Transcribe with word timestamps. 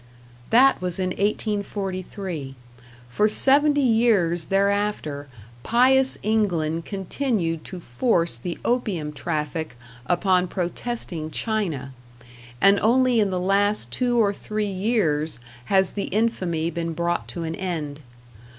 That 0.49 0.81
was 0.81 0.97
in 0.97 1.09
1843; 1.09 2.55
for 3.07 3.29
seventy 3.29 3.81
years 3.83 4.47
thereafter 4.47 5.27
pious 5.61 6.17
England 6.23 6.85
continued 6.85 7.63
to 7.65 7.79
force 7.79 8.35
the 8.37 8.57
opium 8.65 9.13
traffic 9.13 9.75
upon 10.07 10.47
protesting 10.47 11.29
China, 11.29 11.93
and 12.59 12.79
only 12.79 13.19
in 13.19 13.29
the 13.29 13.39
last 13.39 13.91
two 13.91 14.17
or 14.19 14.33
three 14.33 14.65
years 14.65 15.39
has 15.65 15.91
the 15.93 16.05
infamy 16.05 16.71
been 16.71 16.93
brought 16.93 17.27
to 17.27 17.43
an 17.43 17.53
end. 17.53 17.99